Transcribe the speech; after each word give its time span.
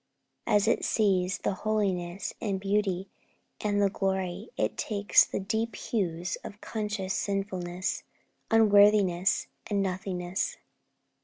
As 0.47 0.67
it 0.67 0.83
sees 0.83 1.37
the 1.37 1.53
holiness, 1.61 2.33
the 2.41 2.53
beauty, 2.53 3.07
and 3.63 3.79
the 3.79 3.91
glory, 3.91 4.49
it 4.57 4.75
takes 4.75 5.23
the 5.23 5.39
deep 5.39 5.75
hues 5.75 6.37
of 6.43 6.59
conscious 6.59 7.13
sinfulness, 7.13 8.01
unworthiness, 8.49 9.45
and 9.67 9.83
nothingness. 9.83 10.57